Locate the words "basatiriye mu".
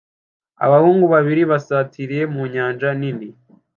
1.51-2.41